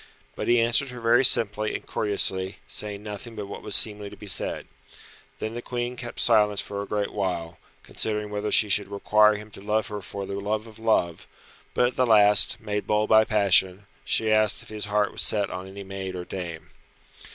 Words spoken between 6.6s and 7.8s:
a great while,